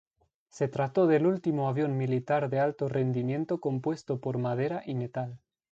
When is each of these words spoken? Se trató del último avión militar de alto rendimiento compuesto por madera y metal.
Se 0.49 0.67
trató 0.67 1.05
del 1.05 1.27
último 1.27 1.69
avión 1.69 1.95
militar 1.95 2.49
de 2.49 2.59
alto 2.59 2.87
rendimiento 2.89 3.59
compuesto 3.61 4.19
por 4.19 4.39
madera 4.39 4.81
y 4.83 4.95
metal. 4.95 5.37